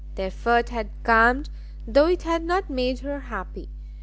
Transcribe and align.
The 0.15 0.23
effort 0.23 0.69
had 0.69 0.89
calmed, 1.03 1.51
though 1.85 2.07
it 2.07 2.23
had 2.23 2.43
not 2.43 2.71
made 2.71 3.01
her 3.01 3.19
happy. 3.19 3.69